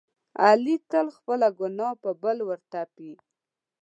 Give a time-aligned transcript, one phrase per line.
[0.43, 3.13] علي تل خپله ګناه په بل ورتپي.